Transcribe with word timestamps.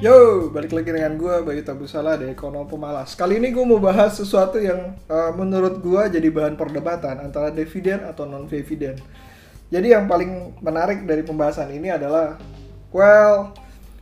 Yo, 0.00 0.48
balik 0.48 0.72
lagi 0.72 0.96
dengan 0.96 1.20
gue 1.20 1.44
Bayu 1.44 1.60
Tabusala 1.60 2.16
dari 2.16 2.32
Ekonom 2.32 2.64
Pemalas. 2.64 3.12
Kali 3.12 3.36
ini 3.36 3.52
gue 3.52 3.60
mau 3.68 3.76
bahas 3.76 4.16
sesuatu 4.16 4.56
yang 4.56 4.96
uh, 5.12 5.28
menurut 5.36 5.76
gue 5.84 6.16
jadi 6.16 6.24
bahan 6.32 6.56
perdebatan 6.56 7.20
antara 7.20 7.52
dividen 7.52 8.08
atau 8.08 8.24
non 8.24 8.48
dividen. 8.48 8.96
Jadi 9.68 9.92
yang 9.92 10.08
paling 10.08 10.56
menarik 10.64 11.04
dari 11.04 11.20
pembahasan 11.20 11.68
ini 11.76 11.92
adalah, 11.92 12.40
well, 12.96 13.52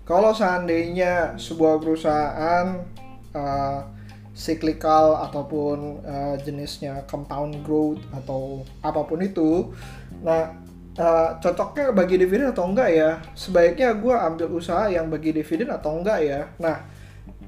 kalau 0.06 0.30
seandainya 0.30 1.34
sebuah 1.34 1.82
perusahaan 1.82 2.78
uh, 3.34 3.82
cyclical 4.38 5.18
ataupun 5.18 6.06
uh, 6.06 6.38
jenisnya 6.38 7.10
compound 7.10 7.66
growth 7.66 7.98
atau 8.14 8.62
apa 8.86 9.02
pun 9.02 9.18
itu, 9.18 9.74
nah 10.22 10.62
uh, 10.98 11.38
cocoknya 11.38 11.94
bagi 11.94 12.18
dividen 12.18 12.50
atau 12.50 12.68
enggak 12.68 12.90
ya? 12.92 13.10
Sebaiknya 13.32 13.94
gue 13.94 14.12
ambil 14.12 14.46
usaha 14.52 14.90
yang 14.90 15.08
bagi 15.08 15.32
dividen 15.32 15.70
atau 15.70 15.96
enggak 15.96 16.18
ya? 16.20 16.40
Nah 16.58 16.84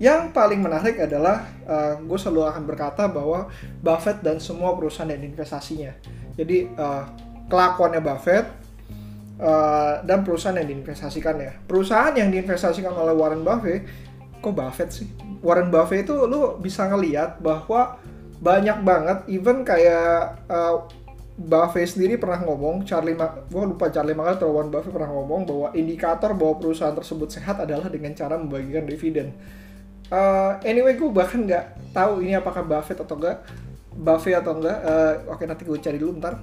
yang 0.01 0.33
paling 0.33 0.65
menarik 0.65 0.97
adalah 0.97 1.45
uh, 1.69 2.01
gue 2.01 2.17
selalu 2.17 2.49
akan 2.49 2.65
berkata 2.65 3.05
bahwa 3.05 3.53
Buffett 3.85 4.25
dan 4.25 4.41
semua 4.41 4.73
perusahaan 4.73 5.11
dan 5.11 5.21
investasinya. 5.21 5.93
Jadi 6.41 6.73
uh, 6.73 7.05
kelakuannya 7.53 8.01
Buffett 8.01 8.49
uh, 9.37 10.01
dan 10.01 10.25
perusahaan 10.25 10.57
yang 10.57 10.73
diinvestasikan 10.73 11.37
ya. 11.37 11.53
Perusahaan 11.69 12.17
yang 12.17 12.33
diinvestasikan 12.33 12.97
oleh 12.97 13.13
Warren 13.13 13.45
Buffett 13.45 13.85
kok 14.41 14.57
Buffett 14.57 14.89
sih? 14.89 15.09
Warren 15.45 15.69
Buffett 15.69 16.09
itu 16.09 16.17
lu 16.25 16.57
bisa 16.57 16.89
ngeliat 16.89 17.37
bahwa 17.45 18.01
banyak 18.41 18.81
banget 18.81 19.19
even 19.29 19.69
kayak 19.69 20.41
uh, 20.49 20.89
Buffett 21.39 21.97
sendiri 21.97 22.19
pernah 22.19 22.43
ngomong, 22.43 22.85
Charlie, 22.85 23.17
gue 23.17 23.65
lupa 23.65 23.89
Charlie 23.89 24.13
Munger 24.13 24.37
atau 24.37 24.51
Warren 24.53 24.69
Buffett 24.69 24.93
pernah 24.93 25.09
ngomong 25.09 25.47
bahwa 25.49 25.69
indikator 25.73 26.37
bahwa 26.37 26.59
perusahaan 26.59 26.93
tersebut 26.93 27.33
sehat 27.33 27.63
adalah 27.63 27.87
dengan 27.89 28.13
cara 28.13 28.37
membagikan 28.37 28.85
dividen. 28.85 29.33
Uh, 30.11 30.59
anyway, 30.67 30.99
gue 30.99 31.07
bahkan 31.09 31.47
nggak 31.47 31.95
tahu 31.95 32.27
ini 32.27 32.35
apakah 32.35 32.67
Buffett 32.67 32.99
atau 32.99 33.15
enggak, 33.15 33.47
Buffett 33.95 34.37
atau 34.37 34.59
enggak. 34.59 34.79
Uh, 34.83 35.15
Oke, 35.33 35.47
nanti 35.47 35.63
gue 35.63 35.79
cari 35.79 35.97
dulu 35.97 36.19
ntar. 36.19 36.35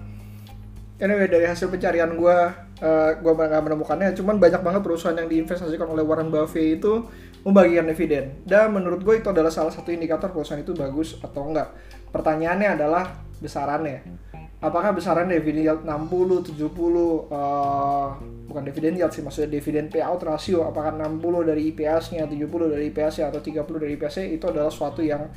Anyway, 0.98 1.30
dari 1.30 1.45
hasil 1.45 1.70
pencarian 1.70 2.09
gue, 2.17 2.38
uh, 2.81 3.11
gue 3.22 3.33
nggak 3.38 3.64
menemukannya. 3.70 4.17
Cuman 4.17 4.42
banyak 4.42 4.66
banget 4.66 4.81
perusahaan 4.81 5.14
yang 5.14 5.30
diinvestasikan 5.30 5.94
oleh 5.94 6.02
Warren 6.02 6.33
Buffett 6.33 6.81
itu 6.81 7.06
membagikan 7.45 7.86
dividen. 7.86 8.42
Dan 8.48 8.73
menurut 8.73 9.06
gue 9.06 9.22
itu 9.22 9.30
adalah 9.30 9.54
salah 9.54 9.70
satu 9.70 9.94
indikator 9.94 10.33
perusahaan 10.33 10.64
itu 10.64 10.73
bagus 10.73 11.22
atau 11.22 11.45
enggak. 11.45 11.70
Pertanyaannya 12.09 12.81
adalah 12.81 13.28
besarannya 13.38 14.27
apakah 14.58 14.89
besaran 14.97 15.30
dividen 15.30 15.61
yield 15.61 15.81
60, 15.86 16.58
70 16.58 16.66
uh, 16.66 18.09
bukan 18.50 18.64
dividen 18.66 18.97
yield 18.97 19.14
sih 19.14 19.22
maksudnya 19.22 19.53
dividen 19.53 19.86
payout 19.86 20.17
rasio 20.25 20.66
apakah 20.66 20.97
60 20.97 21.49
dari 21.49 21.69
IPS-nya, 21.73 22.25
70 22.25 22.73
dari 22.73 22.89
IPS-nya 22.89 23.30
atau 23.30 23.41
30 23.41 23.83
dari 23.83 23.94
IPS-nya 23.94 24.25
itu 24.33 24.45
adalah 24.49 24.73
suatu 24.73 25.05
yang 25.05 25.30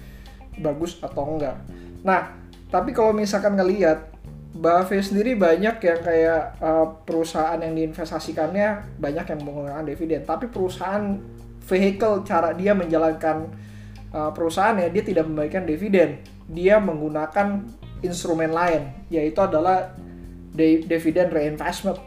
bagus 0.57 0.97
atau 1.05 1.37
enggak. 1.37 1.57
Nah, 2.01 2.33
tapi 2.73 2.97
kalau 2.97 3.13
misalkan 3.13 3.61
ngelihat 3.61 4.09
Buffett 4.51 5.07
sendiri 5.07 5.39
banyak 5.39 5.79
yang 5.79 6.01
kayak 6.03 6.59
uh, 6.59 6.87
perusahaan 7.07 7.57
yang 7.63 7.71
diinvestasikannya 7.71 8.99
banyak 8.99 9.25
yang 9.31 9.41
menggunakan 9.47 9.85
dividen, 9.87 10.21
tapi 10.27 10.51
perusahaan 10.51 11.23
vehicle 11.63 12.27
cara 12.27 12.51
dia 12.57 12.75
menjalankan 12.75 13.47
uh, 14.11 14.35
perusahaannya 14.35 14.91
dia 14.91 15.05
tidak 15.07 15.31
membagikan 15.31 15.63
dividen, 15.69 16.19
dia 16.51 16.83
menggunakan 16.83 17.63
instrumen 18.01 18.53
lain 18.53 18.91
yaitu 19.13 19.41
adalah 19.41 19.95
dividen 20.57 21.31
reinvestment. 21.31 21.99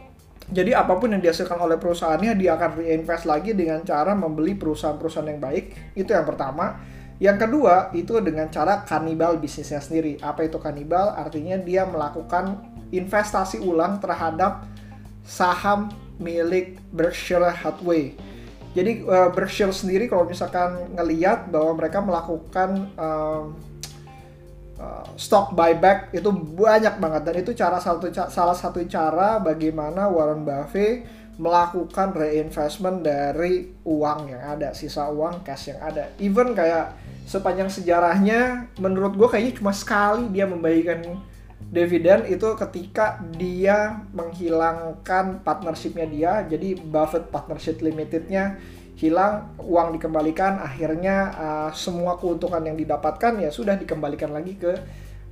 Jadi 0.44 0.76
apa 0.76 1.00
pun 1.00 1.08
yang 1.08 1.24
dihasilkan 1.24 1.56
oleh 1.56 1.80
perusahaannya 1.80 2.36
dia 2.36 2.60
akan 2.60 2.84
reinvest 2.84 3.24
lagi 3.24 3.56
dengan 3.56 3.80
cara 3.80 4.12
membeli 4.12 4.52
perusahaan-perusahaan 4.52 5.32
yang 5.32 5.40
baik. 5.40 5.96
Itu 5.96 6.12
yang 6.12 6.28
pertama. 6.28 6.76
Yang 7.16 7.48
kedua 7.48 7.94
itu 7.96 8.20
dengan 8.20 8.52
cara 8.52 8.84
kanibal 8.84 9.40
bisnisnya 9.40 9.80
sendiri. 9.80 10.20
Apa 10.20 10.44
itu 10.44 10.60
kanibal? 10.60 11.16
Artinya 11.16 11.56
dia 11.56 11.88
melakukan 11.88 12.60
investasi 12.92 13.64
ulang 13.64 14.02
terhadap 14.04 14.68
saham 15.24 15.88
milik 16.20 16.76
Berkshire 16.92 17.48
Hathaway. 17.48 18.12
Jadi 18.74 19.06
uh, 19.06 19.30
Berkshire 19.32 19.72
sendiri 19.72 20.10
kalau 20.10 20.26
misalkan 20.26 20.92
ngeliat 20.92 21.48
bahwa 21.48 21.78
mereka 21.78 22.02
melakukan 22.02 22.90
uh, 22.98 23.48
uh, 24.78 25.06
stock 25.18 25.52
buyback 25.52 26.14
itu 26.14 26.30
banyak 26.32 26.98
banget 26.98 27.22
dan 27.26 27.34
itu 27.38 27.50
cara 27.54 27.78
satu 27.78 28.10
salah 28.10 28.56
satu 28.56 28.82
cara 28.86 29.38
bagaimana 29.42 30.06
Warren 30.10 30.42
Buffett 30.42 31.24
melakukan 31.34 32.14
reinvestment 32.14 33.02
dari 33.02 33.74
uang 33.82 34.30
yang 34.30 34.54
ada, 34.54 34.70
sisa 34.70 35.10
uang 35.10 35.42
cash 35.42 35.74
yang 35.74 35.82
ada. 35.82 36.06
Even 36.22 36.54
kayak 36.54 36.94
sepanjang 37.26 37.66
sejarahnya 37.66 38.70
menurut 38.78 39.18
gue 39.18 39.26
kayaknya 39.26 39.58
cuma 39.58 39.72
sekali 39.74 40.30
dia 40.30 40.46
membagikan 40.46 41.02
dividen 41.74 42.28
itu 42.30 42.46
ketika 42.54 43.18
dia 43.34 44.04
menghilangkan 44.14 45.42
partnershipnya 45.42 46.06
dia 46.06 46.32
jadi 46.46 46.78
Buffett 46.78 47.32
Partnership 47.32 47.80
Limitednya 47.80 48.60
hilang 48.94 49.58
uang 49.58 49.98
dikembalikan 49.98 50.62
akhirnya 50.62 51.16
uh, 51.34 51.70
semua 51.74 52.14
keuntungan 52.14 52.62
yang 52.62 52.78
didapatkan 52.78 53.42
ya 53.42 53.50
sudah 53.50 53.74
dikembalikan 53.74 54.30
lagi 54.30 54.54
ke 54.54 54.70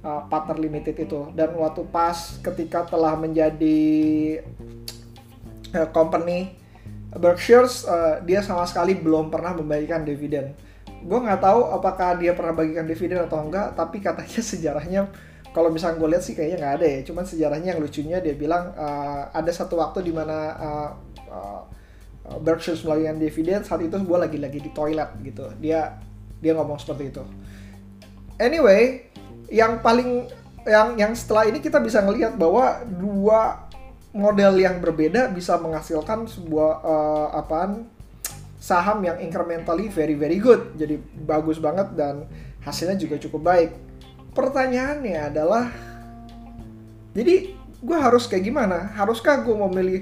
uh, 0.03 0.27
partner 0.27 0.59
limited 0.59 0.99
itu. 0.99 1.31
Dan 1.33 1.55
waktu 1.55 1.87
pas 1.87 2.43
ketika 2.43 2.91
telah 2.91 3.15
menjadi 3.15 3.81
uh, 5.79 5.89
company 5.95 6.59
Berkshire 7.13 7.69
uh, 7.87 8.25
dia 8.25 8.41
sama 8.41 8.65
sekali 8.65 8.97
belum 8.99 9.31
pernah 9.31 9.55
membagikan 9.55 10.03
dividen. 10.03 10.57
Gue 11.03 11.19
nggak 11.19 11.43
tahu 11.45 11.61
apakah 11.71 12.17
dia 12.19 12.33
pernah 12.33 12.55
bagikan 12.57 12.89
dividen 12.89 13.23
atau 13.23 13.43
enggak 13.47 13.79
tapi 13.79 14.03
katanya 14.03 14.41
sejarahnya 14.53 15.03
kalau 15.53 15.69
misalnya 15.69 16.01
gue 16.01 16.09
lihat 16.17 16.25
sih 16.25 16.33
kayaknya 16.33 16.59
nggak 16.67 16.75
ada 16.81 16.87
ya. 16.89 17.01
Cuman 17.05 17.25
sejarahnya 17.29 17.69
yang 17.77 17.81
lucunya 17.85 18.19
dia 18.19 18.35
bilang 18.35 18.75
uh, 18.75 19.29
ada 19.31 19.53
satu 19.53 19.79
waktu 19.79 20.03
di 20.03 20.13
mana 20.13 20.37
uh, 20.57 20.91
uh, 21.29 21.63
Berkshire 22.23 22.79
melakukan 22.87 23.19
dividen 23.19 23.61
saat 23.67 23.83
itu 23.83 23.99
gue 23.99 24.19
lagi-lagi 24.19 24.59
di 24.63 24.71
toilet 24.71 25.11
gitu. 25.27 25.51
Dia 25.59 25.99
dia 26.39 26.53
ngomong 26.55 26.79
seperti 26.79 27.11
itu. 27.11 27.25
Anyway 28.39 29.11
yang 29.51 29.83
paling 29.83 30.31
yang 30.63 30.95
yang 30.95 31.13
setelah 31.13 31.51
ini 31.51 31.59
kita 31.59 31.83
bisa 31.83 32.01
ngelihat 32.01 32.39
bahwa 32.39 32.87
dua 32.87 33.67
model 34.15 34.55
yang 34.61 34.79
berbeda 34.79 35.33
bisa 35.33 35.59
menghasilkan 35.59 36.29
sebuah 36.29 36.73
uh, 36.85 37.29
apaan 37.37 37.89
saham 38.63 39.03
yang 39.03 39.19
incrementally 39.19 39.91
very 39.91 40.15
very 40.15 40.39
good. 40.39 40.79
Jadi 40.79 41.03
bagus 41.27 41.59
banget 41.59 41.91
dan 41.99 42.31
hasilnya 42.63 42.95
juga 42.95 43.19
cukup 43.19 43.43
baik. 43.43 43.71
Pertanyaannya 44.33 45.19
adalah 45.19 45.69
jadi 47.13 47.53
gue 47.83 47.99
harus 47.99 48.31
kayak 48.31 48.47
gimana? 48.47 48.95
Haruskah 48.95 49.43
gue 49.43 49.57
memilih 49.69 50.01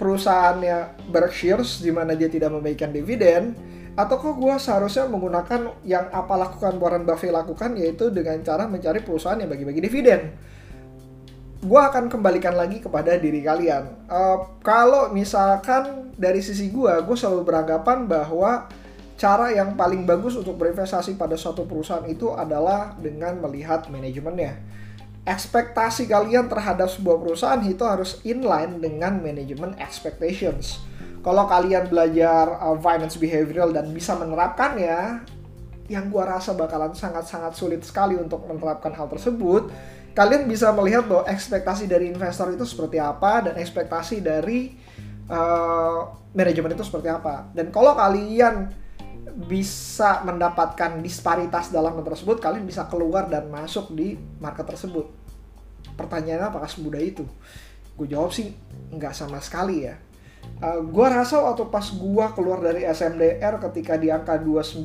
perusahaannya 0.00 1.04
Berkshire 1.12 1.60
di 1.60 1.92
mana 1.92 2.16
dia 2.16 2.32
tidak 2.32 2.48
membagikan 2.48 2.88
dividen 2.88 3.52
atau 3.92 4.16
kok 4.16 4.40
gue 4.40 4.54
seharusnya 4.56 5.04
menggunakan 5.12 5.76
yang 5.84 6.08
apa 6.08 6.40
lakukan 6.40 6.80
Warren 6.80 7.04
Buffett 7.04 7.36
lakukan 7.36 7.76
yaitu 7.76 8.08
dengan 8.08 8.40
cara 8.40 8.64
mencari 8.64 9.04
perusahaan 9.04 9.36
yang 9.36 9.52
bagi-bagi 9.52 9.84
dividen? 9.84 10.32
Gue 11.60 11.76
akan 11.76 12.08
kembalikan 12.08 12.56
lagi 12.56 12.80
kepada 12.80 13.20
diri 13.20 13.44
kalian. 13.44 14.08
Uh, 14.08 14.56
kalau 14.64 15.12
misalkan 15.12 16.16
dari 16.16 16.40
sisi 16.40 16.72
gue 16.72 16.92
gue 17.04 17.16
selalu 17.18 17.44
beranggapan 17.44 18.08
bahwa 18.08 18.72
cara 19.20 19.52
yang 19.52 19.76
paling 19.76 20.08
bagus 20.08 20.32
untuk 20.40 20.56
berinvestasi 20.56 21.20
pada 21.20 21.36
suatu 21.36 21.68
perusahaan 21.68 22.08
itu 22.08 22.32
adalah 22.32 22.96
dengan 22.96 23.36
melihat 23.36 23.84
manajemennya 23.92 24.56
ekspektasi 25.30 26.10
kalian 26.10 26.50
terhadap 26.50 26.90
sebuah 26.90 27.22
perusahaan 27.22 27.62
itu 27.62 27.86
harus 27.86 28.18
inline 28.26 28.82
dengan 28.82 29.22
manajemen 29.22 29.78
expectations. 29.78 30.82
Kalau 31.22 31.46
kalian 31.46 31.86
belajar 31.86 32.58
uh, 32.58 32.74
finance 32.82 33.14
behavioral 33.14 33.70
dan 33.70 33.94
bisa 33.94 34.18
menerapkannya, 34.18 35.22
yang 35.86 36.10
gua 36.10 36.38
rasa 36.38 36.54
bakalan 36.58 36.90
sangat-sangat 36.90 37.54
sulit 37.54 37.82
sekali 37.86 38.18
untuk 38.18 38.42
menerapkan 38.46 38.90
hal 38.90 39.06
tersebut. 39.06 39.70
Kalian 40.10 40.50
bisa 40.50 40.74
melihat 40.74 41.06
bahwa 41.06 41.22
ekspektasi 41.30 41.86
dari 41.86 42.10
investor 42.10 42.50
itu 42.50 42.66
seperti 42.66 42.98
apa 42.98 43.46
dan 43.46 43.54
ekspektasi 43.54 44.18
dari 44.18 44.74
uh, 45.30 46.10
manajemen 46.34 46.74
itu 46.74 46.82
seperti 46.82 47.06
apa. 47.06 47.46
Dan 47.54 47.70
kalau 47.70 47.94
kalian 47.94 48.74
bisa 49.46 50.26
mendapatkan 50.26 50.98
disparitas 50.98 51.70
dalam 51.70 51.94
hal 51.94 52.04
tersebut, 52.06 52.42
kalian 52.42 52.66
bisa 52.66 52.90
keluar 52.90 53.30
dan 53.30 53.46
masuk 53.46 53.94
di 53.94 54.18
market 54.42 54.66
tersebut. 54.66 55.19
Pertanyaannya 56.00 56.48
apakah 56.48 56.70
semudah 56.72 57.02
itu? 57.04 57.28
Gue 58.00 58.08
jawab 58.08 58.32
sih 58.32 58.56
nggak 58.96 59.12
sama 59.12 59.36
sekali 59.44 59.84
ya. 59.84 60.00
Uh, 60.64 60.80
gue 60.80 61.06
rasa 61.06 61.36
waktu 61.44 61.68
pas 61.68 61.84
gue 61.84 62.24
keluar 62.32 62.64
dari 62.64 62.88
SMDR 62.88 63.60
ketika 63.68 64.00
di 64.00 64.08
angka 64.08 64.40
29 64.40 64.80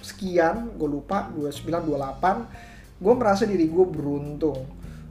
sekian, 0.00 0.72
gue 0.80 0.88
lupa, 0.88 1.28
29, 1.32 1.68
28, 1.84 3.00
gue 3.00 3.14
merasa 3.16 3.42
diri 3.44 3.68
gue 3.68 3.86
beruntung. 3.88 4.64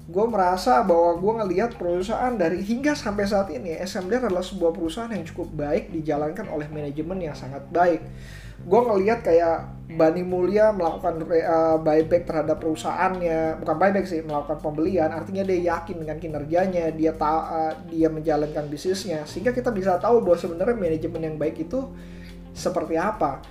gue 0.04 0.25
merasa 0.28 0.84
bahwa 0.84 1.16
gue 1.16 1.34
ngelihat 1.40 1.80
perusahaan 1.80 2.36
dari 2.36 2.60
hingga 2.60 2.92
sampai 2.92 3.24
saat 3.24 3.48
ini 3.56 3.72
SMD 3.80 4.28
adalah 4.28 4.44
sebuah 4.44 4.75
perusahaan 4.75 5.08
yang 5.08 5.24
cukup 5.24 5.56
baik 5.56 5.96
dijalankan 5.96 6.52
oleh 6.52 6.68
manajemen 6.68 7.24
yang 7.24 7.31
sangat 7.31 7.64
baik. 7.72 8.04
Gue 8.63 8.80
ngelihat 8.80 9.27
kayak 9.27 9.74
Bani 9.94 10.25
Mulya 10.25 10.74
melakukan 10.74 11.21
uh, 11.21 11.77
buyback 11.77 12.25
terhadap 12.25 12.57
perusahaannya, 12.63 13.62
bukan 13.62 13.75
buyback 13.77 14.06
sih, 14.10 14.25
melakukan 14.25 14.57
pembelian. 14.63 15.13
Artinya 15.13 15.45
dia 15.45 15.60
yakin 15.75 16.01
dengan 16.01 16.18
kinerjanya, 16.18 16.89
dia 16.95 17.13
tahu 17.13 17.39
uh, 17.45 17.74
dia 17.92 18.10
menjalankan 18.10 18.65
bisnisnya, 18.71 19.27
sehingga 19.30 19.54
kita 19.54 19.69
bisa 19.69 20.01
tahu 20.01 20.25
bahwa 20.25 20.39
sebenarnya 20.39 20.74
manajemen 20.80 21.21
yang 21.21 21.38
baik 21.38 21.69
itu 21.69 21.94
seperti 22.57 22.98
apa. 22.98 23.44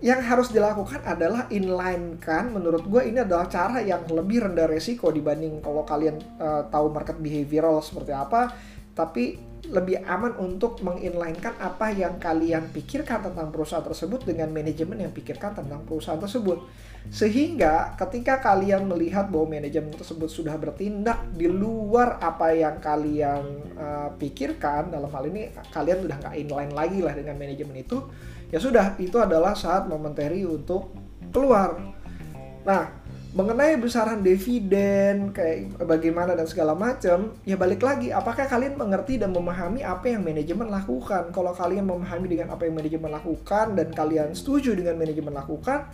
Yang 0.00 0.20
harus 0.24 0.48
dilakukan 0.48 1.04
adalah 1.04 1.44
inline 1.52 2.16
kan 2.16 2.48
menurut 2.48 2.88
gue 2.88 3.04
ini 3.04 3.20
adalah 3.20 3.44
cara 3.52 3.84
yang 3.84 4.08
lebih 4.08 4.48
rendah 4.48 4.64
resiko 4.64 5.12
dibanding 5.12 5.60
kalau 5.60 5.84
kalian 5.84 6.16
uh, 6.40 6.64
tahu 6.72 6.88
market 6.88 7.20
behavioral 7.20 7.84
seperti 7.84 8.14
apa. 8.14 8.54
Tapi 8.96 9.49
lebih 9.70 10.02
aman 10.02 10.34
untuk 10.42 10.82
menginlinekan 10.82 11.54
apa 11.62 11.94
yang 11.94 12.18
kalian 12.18 12.68
pikirkan 12.74 13.30
tentang 13.30 13.54
perusahaan 13.54 13.86
tersebut 13.86 14.26
dengan 14.26 14.50
manajemen 14.50 14.98
yang 14.98 15.14
pikirkan 15.14 15.54
tentang 15.54 15.86
perusahaan 15.86 16.18
tersebut. 16.18 16.58
Sehingga 17.08 17.96
ketika 17.96 18.44
kalian 18.44 18.84
melihat 18.84 19.32
bahwa 19.32 19.56
manajemen 19.56 19.94
tersebut 19.96 20.28
sudah 20.28 20.52
bertindak 20.60 21.22
di 21.32 21.48
luar 21.48 22.20
apa 22.20 22.52
yang 22.52 22.76
kalian 22.76 23.42
uh, 23.78 24.10
pikirkan 24.20 24.92
dalam 24.92 25.08
hal 25.08 25.24
ini 25.24 25.48
kalian 25.72 26.04
sudah 26.04 26.16
nggak 26.20 26.36
inline 26.36 26.72
lagi 26.76 27.00
lah 27.00 27.16
dengan 27.16 27.40
manajemen 27.40 27.80
itu 27.80 28.04
ya 28.52 28.60
sudah 28.60 29.00
itu 29.00 29.16
adalah 29.16 29.56
saat 29.56 29.88
momentary 29.88 30.44
untuk 30.44 30.92
keluar. 31.32 31.80
Nah 32.68 32.99
mengenai 33.30 33.78
besaran 33.78 34.26
dividen 34.26 35.30
kayak 35.30 35.78
bagaimana 35.86 36.34
dan 36.34 36.50
segala 36.50 36.74
macam 36.74 37.30
ya 37.46 37.54
balik 37.54 37.78
lagi 37.78 38.10
apakah 38.10 38.50
kalian 38.50 38.74
mengerti 38.74 39.22
dan 39.22 39.30
memahami 39.30 39.86
apa 39.86 40.10
yang 40.10 40.26
manajemen 40.26 40.66
lakukan? 40.66 41.30
Kalau 41.30 41.54
kalian 41.54 41.86
memahami 41.86 42.26
dengan 42.26 42.50
apa 42.50 42.66
yang 42.66 42.74
manajemen 42.74 43.14
lakukan 43.14 43.78
dan 43.78 43.94
kalian 43.94 44.34
setuju 44.34 44.74
dengan 44.74 44.98
manajemen 44.98 45.30
lakukan 45.30 45.86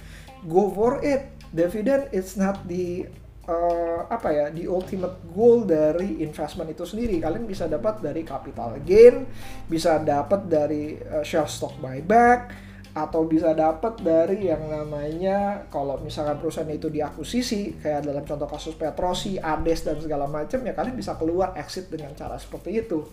go 0.48 0.72
for 0.72 1.04
it. 1.04 1.28
Dividen 1.52 2.08
it's 2.08 2.40
not 2.40 2.64
the 2.64 3.04
uh, 3.44 4.08
apa 4.08 4.28
ya 4.32 4.46
the 4.48 4.64
ultimate 4.64 5.20
goal 5.36 5.68
dari 5.68 6.24
investment 6.24 6.72
itu 6.72 6.88
sendiri. 6.88 7.20
Kalian 7.20 7.44
bisa 7.44 7.68
dapat 7.68 8.00
dari 8.00 8.24
capital 8.24 8.80
gain 8.80 9.28
bisa 9.68 10.00
dapat 10.00 10.48
dari 10.48 10.96
uh, 11.04 11.20
share 11.20 11.48
stock 11.48 11.76
buyback 11.84 12.65
atau 12.96 13.28
bisa 13.28 13.52
dapat 13.52 14.00
dari 14.00 14.48
yang 14.48 14.72
namanya 14.72 15.68
kalau 15.68 16.00
misalkan 16.00 16.40
perusahaan 16.40 16.72
itu 16.72 16.88
diakuisisi 16.88 17.76
kayak 17.84 18.08
dalam 18.08 18.24
contoh 18.24 18.48
kasus 18.48 18.72
Petrosi, 18.72 19.36
Ades 19.36 19.84
dan 19.84 20.00
segala 20.00 20.24
macam 20.24 20.64
ya 20.64 20.72
kalian 20.72 20.96
bisa 20.96 21.12
keluar 21.20 21.52
exit 21.60 21.92
dengan 21.92 22.16
cara 22.16 22.40
seperti 22.40 22.80
itu. 22.80 23.04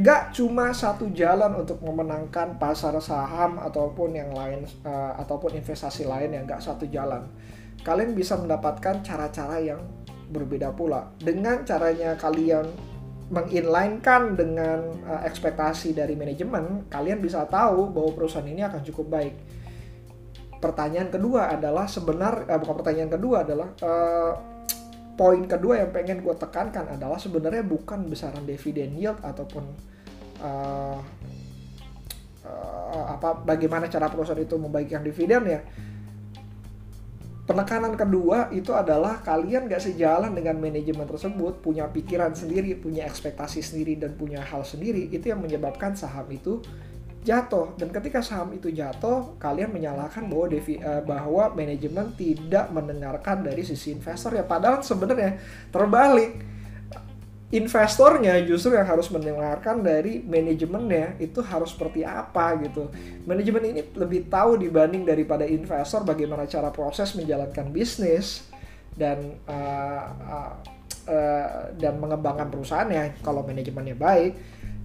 Gak 0.00 0.32
cuma 0.32 0.72
satu 0.72 1.12
jalan 1.12 1.60
untuk 1.60 1.84
memenangkan 1.84 2.56
pasar 2.56 2.96
saham 3.04 3.60
ataupun 3.60 4.16
yang 4.16 4.32
lain 4.32 4.64
uh, 4.86 5.12
ataupun 5.20 5.52
investasi 5.52 6.08
lain 6.08 6.32
yang 6.32 6.48
gak 6.48 6.64
satu 6.64 6.88
jalan. 6.88 7.28
Kalian 7.84 8.16
bisa 8.16 8.40
mendapatkan 8.40 9.04
cara-cara 9.04 9.60
yang 9.60 9.84
berbeda 10.32 10.72
pula. 10.72 11.12
Dengan 11.20 11.68
caranya 11.68 12.16
kalian 12.16 12.64
menginlinekan 13.28 14.36
dengan 14.36 14.80
uh, 15.04 15.20
ekspektasi 15.28 15.92
dari 15.92 16.16
manajemen, 16.16 16.88
kalian 16.88 17.20
bisa 17.20 17.44
tahu 17.44 17.92
bahwa 17.92 18.10
perusahaan 18.16 18.48
ini 18.48 18.64
akan 18.64 18.80
cukup 18.88 19.06
baik. 19.20 19.34
Pertanyaan 20.58 21.12
kedua 21.12 21.52
adalah 21.52 21.84
sebenar, 21.84 22.48
uh, 22.48 22.58
bukan 22.58 22.74
pertanyaan 22.80 23.12
kedua 23.12 23.44
adalah 23.44 23.68
uh, 23.84 24.32
poin 25.18 25.42
kedua 25.44 25.82
yang 25.82 25.90
pengen 25.90 26.22
gue 26.22 26.34
tekankan 26.38 26.94
adalah 26.94 27.18
sebenarnya 27.18 27.66
bukan 27.66 28.06
besaran 28.06 28.46
dividen 28.46 28.94
yield 28.94 29.18
ataupun 29.18 29.66
uh, 30.38 30.98
uh, 32.46 33.04
apa 33.18 33.42
bagaimana 33.42 33.90
cara 33.90 34.06
perusahaan 34.06 34.38
itu 34.38 34.54
membagikan 34.54 35.02
dividen 35.02 35.42
ya 35.42 35.60
penekanan 37.48 37.96
kedua 37.96 38.52
itu 38.52 38.76
adalah 38.76 39.24
kalian 39.24 39.72
gak 39.72 39.80
sejalan 39.80 40.36
dengan 40.36 40.60
manajemen 40.60 41.08
tersebut, 41.08 41.64
punya 41.64 41.88
pikiran 41.88 42.36
sendiri, 42.36 42.76
punya 42.76 43.08
ekspektasi 43.08 43.64
sendiri, 43.64 43.96
dan 43.96 44.12
punya 44.20 44.44
hal 44.44 44.60
sendiri, 44.68 45.08
itu 45.08 45.32
yang 45.32 45.40
menyebabkan 45.40 45.96
saham 45.96 46.28
itu 46.28 46.60
jatuh. 47.24 47.72
Dan 47.80 47.88
ketika 47.88 48.20
saham 48.20 48.52
itu 48.52 48.68
jatuh, 48.68 49.40
kalian 49.40 49.72
menyalahkan 49.72 50.28
bahwa 50.28 50.46
devi, 50.52 50.76
uh, 50.76 51.00
bahwa 51.00 51.56
manajemen 51.56 52.12
tidak 52.20 52.68
mendengarkan 52.68 53.40
dari 53.40 53.64
sisi 53.64 53.96
investor 53.96 54.36
ya. 54.36 54.44
Padahal 54.44 54.84
sebenarnya 54.84 55.40
terbalik 55.72 56.57
investornya 57.48 58.36
justru 58.44 58.76
yang 58.76 58.84
harus 58.84 59.08
mendengarkan 59.08 59.80
dari 59.80 60.20
manajemennya 60.20 61.16
itu 61.16 61.40
harus 61.40 61.72
seperti 61.72 62.04
apa 62.04 62.60
gitu. 62.60 62.92
Manajemen 63.24 63.72
ini 63.72 63.80
lebih 63.96 64.28
tahu 64.28 64.60
dibanding 64.60 65.08
daripada 65.08 65.48
investor 65.48 66.04
bagaimana 66.04 66.44
cara 66.44 66.68
proses 66.68 67.16
menjalankan 67.16 67.72
bisnis 67.72 68.44
dan 68.92 69.40
uh, 69.48 70.04
uh, 70.28 70.52
uh, 71.08 71.72
dan 71.80 71.96
mengembangkan 71.96 72.52
perusahaannya 72.52 73.24
kalau 73.24 73.40
manajemennya 73.40 73.96
baik 73.96 74.36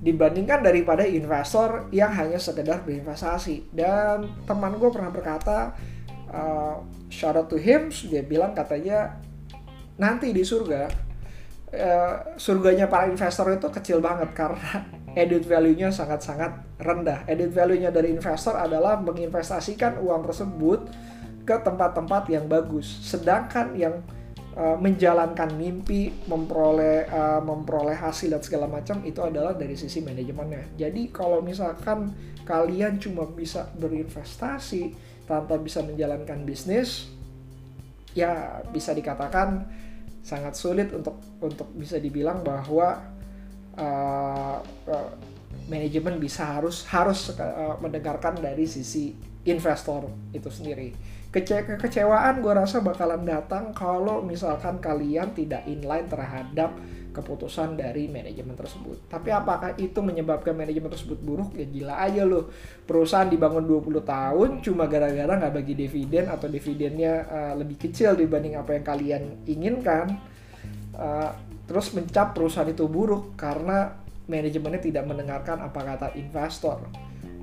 dibandingkan 0.04 0.63
daripada 0.63 1.04
investor 1.07 1.88
yang 1.92 2.12
hanya 2.15 2.39
sekedar 2.39 2.83
berinvestasi. 2.83 3.71
Dan 3.75 4.44
teman 4.48 4.75
gue 4.75 4.92
pernah 4.92 5.12
berkata, 5.12 5.75
uh, 6.31 6.80
shout 7.07 7.36
out 7.36 7.48
to 7.48 7.60
him, 7.60 7.92
dia 8.07 8.24
bilang 8.24 8.51
katanya 8.51 9.19
nanti 9.95 10.36
di 10.36 10.44
surga 10.44 11.12
uh, 11.74 12.38
surganya 12.38 12.86
para 12.86 13.10
investor 13.10 13.50
itu 13.54 13.68
kecil 13.74 13.98
banget 14.00 14.31
karena 14.38 14.86
edit 15.22 15.46
value-nya 15.46 15.90
sangat-sangat 15.90 16.80
rendah. 16.81 17.25
Edit 17.25 17.54
value-nya 17.54 17.90
dari 17.90 18.14
investor 18.14 18.58
adalah 18.58 18.98
menginvestasikan 19.02 20.02
uang 20.02 20.25
tersebut 20.30 20.80
ke 21.44 21.56
tempat-tempat 21.60 22.30
yang 22.31 22.48
bagus. 22.48 22.88
Sedangkan 23.04 23.75
yang 23.75 24.00
uh, 24.56 24.78
menjalankan 24.80 25.54
mimpi, 25.54 26.14
memperoleh 26.25 27.10
uh, 27.10 27.42
memperoleh 27.44 27.98
hasil 27.98 28.31
dan 28.31 28.42
segala 28.42 28.66
macam 28.70 29.04
itu 29.04 29.20
adalah 29.20 29.54
dari 29.54 29.75
sisi 29.75 30.00
manajemennya. 30.02 30.78
Jadi 30.80 31.12
kalau 31.12 31.44
misalkan 31.44 32.14
kalian 32.48 33.00
cuma 33.00 33.28
bisa 33.28 33.70
berinvestasi 33.75 34.96
tanpa 35.28 35.56
bisa 35.60 35.84
menjalankan 35.84 36.44
bisnis, 36.44 37.12
ya 38.14 38.62
bisa 38.72 38.92
dikatakan 38.94 39.83
sangat 40.24 40.56
sulit 40.56 40.88
untuk 40.96 41.20
untuk 41.44 41.68
bisa 41.75 42.00
dibilang 42.00 42.42
bahwa 42.42 42.96
uh, 43.75 44.58
uh, 44.88 45.10
manajemen 45.68 46.15
bisa 46.18 46.48
harus 46.48 46.88
harus 46.88 47.36
uh, 47.36 47.75
mendengarkan 47.84 48.39
dari 48.39 48.63
sisi 48.63 49.12
investor 49.44 50.08
itu 50.32 50.48
sendiri. 50.48 50.96
Kece 51.34 51.65
kekecewaan 51.65 52.39
gue 52.39 52.53
rasa 52.53 52.80
bakalan 52.80 53.25
datang 53.27 53.75
kalau 53.75 54.24
misalkan 54.24 54.80
kalian 54.80 55.34
tidak 55.36 55.65
inline 55.68 56.08
terhadap 56.08 56.72
keputusan 57.13 57.77
dari 57.77 58.10
manajemen 58.10 58.58
tersebut. 58.58 59.05
Tapi 59.08 59.29
apakah 59.29 59.77
itu 59.77 60.01
menyebabkan 60.01 60.58
manajemen 60.58 60.89
tersebut 60.89 61.22
buruk? 61.22 61.53
Ya 61.53 61.70
gila 61.70 61.96
aja 62.01 62.25
loh. 62.25 62.50
Perusahaan 62.89 63.29
dibangun 63.29 63.70
20 63.70 64.01
tahun 64.01 64.50
cuma 64.65 64.89
gara-gara 64.89 65.38
nggak 65.38 65.53
bagi 65.53 65.77
dividen 65.77 66.27
atau 66.27 66.50
dividennya 66.50 67.13
uh, 67.29 67.53
lebih 67.55 67.77
kecil 67.77 68.17
dibanding 68.17 68.58
apa 68.58 68.74
yang 68.74 68.84
kalian 68.84 69.24
inginkan. 69.46 70.17
Uh, 70.93 71.29
terus 71.70 71.93
mencap 71.96 72.36
perusahaan 72.36 72.67
itu 72.67 72.89
buruk 72.89 73.38
karena 73.39 73.93
manajemennya 74.27 74.82
tidak 74.82 75.03
mendengarkan 75.08 75.63
apa 75.63 75.79
kata 75.79 76.08
investor 76.20 76.84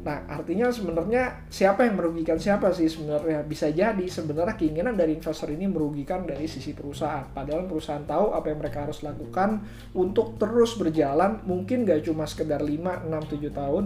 Nah, 0.01 0.25
artinya 0.33 0.73
sebenarnya 0.73 1.45
siapa 1.53 1.85
yang 1.85 2.01
merugikan 2.01 2.41
siapa 2.41 2.73
sih 2.73 2.89
sebenarnya? 2.89 3.45
Bisa 3.45 3.69
jadi 3.69 4.01
sebenarnya 4.01 4.57
keinginan 4.57 4.97
dari 4.97 5.13
investor 5.13 5.53
ini 5.53 5.69
merugikan 5.69 6.25
dari 6.25 6.49
sisi 6.49 6.73
perusahaan. 6.73 7.29
Padahal 7.29 7.69
perusahaan 7.69 8.01
tahu 8.09 8.33
apa 8.33 8.49
yang 8.49 8.65
mereka 8.65 8.89
harus 8.89 9.05
lakukan 9.05 9.61
untuk 9.93 10.41
terus 10.41 10.81
berjalan, 10.81 11.45
mungkin 11.45 11.85
gak 11.85 12.09
cuma 12.09 12.25
sekedar 12.25 12.65
5, 12.65 13.13
6, 13.13 13.13
7 13.13 13.53
tahun, 13.53 13.85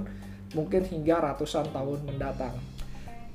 mungkin 0.55 0.83
hingga 0.87 1.35
ratusan 1.35 1.75
tahun 1.75 2.07
mendatang. 2.07 2.55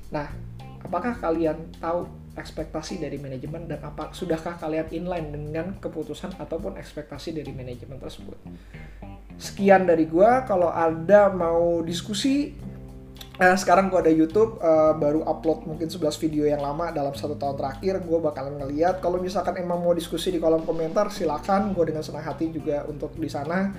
Nah, 0.08 0.32
apakah 0.80 1.20
kalian 1.20 1.60
tahu 1.84 2.08
ekspektasi 2.32 2.96
dari 2.96 3.20
manajemen 3.20 3.68
dan 3.68 3.84
apa 3.84 4.16
sudahkah 4.16 4.56
kalian 4.56 4.88
inline 4.88 5.28
dengan 5.28 5.66
keputusan 5.76 6.40
ataupun 6.40 6.80
ekspektasi 6.80 7.36
dari 7.36 7.52
manajemen 7.52 8.00
tersebut? 8.00 8.40
Sekian 9.36 9.84
dari 9.84 10.08
gua. 10.08 10.48
Kalau 10.48 10.72
ada 10.72 11.28
mau 11.32 11.84
diskusi 11.84 12.52
Nah, 13.40 13.56
sekarang 13.56 13.88
gue 13.88 13.96
ada 13.96 14.12
YouTube, 14.12 14.60
uh, 14.60 14.92
baru 14.92 15.24
upload 15.24 15.64
mungkin 15.64 15.88
11 15.88 16.20
video 16.20 16.44
yang 16.44 16.60
lama 16.60 16.92
dalam 16.92 17.16
satu 17.16 17.40
tahun 17.40 17.56
terakhir. 17.56 18.04
Gue 18.04 18.20
bakalan 18.20 18.60
ngeliat. 18.60 19.00
Kalau 19.00 19.16
misalkan 19.16 19.56
emang 19.56 19.80
mau 19.80 19.96
diskusi 19.96 20.28
di 20.28 20.36
kolom 20.36 20.68
komentar, 20.68 21.08
silakan. 21.08 21.72
Gue 21.72 21.88
dengan 21.88 22.04
senang 22.04 22.20
hati 22.20 22.52
juga 22.52 22.84
untuk 22.84 23.16
di 23.16 23.32
sana. 23.32 23.72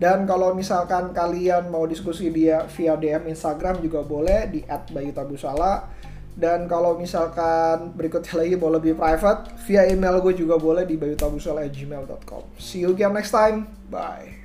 Dan 0.00 0.24
kalau 0.24 0.56
misalkan 0.56 1.12
kalian 1.12 1.68
mau 1.68 1.84
diskusi 1.84 2.32
dia 2.32 2.64
via 2.72 2.96
DM 2.96 3.28
Instagram 3.28 3.84
juga 3.84 4.00
boleh 4.00 4.48
di 4.48 4.64
@bayutabusala. 4.64 5.92
Dan 6.32 6.64
kalau 6.64 6.96
misalkan 6.96 7.92
berikutnya 7.92 8.32
lagi 8.40 8.56
mau 8.56 8.72
lebih 8.72 8.96
private, 8.96 9.60
via 9.68 9.92
email 9.92 10.24
gue 10.24 10.40
juga 10.40 10.56
boleh 10.56 10.88
di 10.88 10.96
bayutabusol@gmail.com. 10.96 12.56
See 12.56 12.88
you 12.88 12.96
again 12.96 13.12
next 13.12 13.36
time. 13.36 13.68
Bye. 13.92 14.41